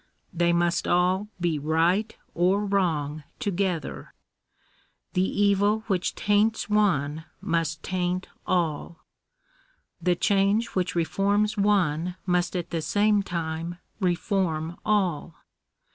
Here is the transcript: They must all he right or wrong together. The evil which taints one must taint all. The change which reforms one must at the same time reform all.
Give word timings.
They 0.33 0.51
must 0.51 0.87
all 0.87 1.27
he 1.39 1.59
right 1.59 2.17
or 2.33 2.65
wrong 2.65 3.23
together. 3.37 4.15
The 5.13 5.21
evil 5.21 5.81
which 5.81 6.15
taints 6.15 6.67
one 6.67 7.25
must 7.39 7.83
taint 7.83 8.27
all. 8.47 9.03
The 10.01 10.15
change 10.15 10.69
which 10.69 10.95
reforms 10.95 11.55
one 11.55 12.15
must 12.25 12.55
at 12.55 12.71
the 12.71 12.81
same 12.81 13.21
time 13.21 13.77
reform 13.99 14.75
all. 14.83 15.35